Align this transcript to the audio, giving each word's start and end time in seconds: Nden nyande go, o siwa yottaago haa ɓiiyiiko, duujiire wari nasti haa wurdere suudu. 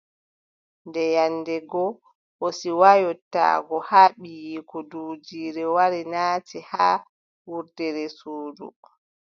Nden 0.87 1.07
nyande 1.13 1.55
go, 1.71 1.85
o 2.45 2.47
siwa 2.57 2.91
yottaago 3.03 3.75
haa 3.89 4.09
ɓiiyiiko, 4.19 4.77
duujiire 4.89 5.63
wari 5.75 6.01
nasti 6.13 6.57
haa 6.71 6.95
wurdere 7.49 8.03
suudu. 8.17 8.67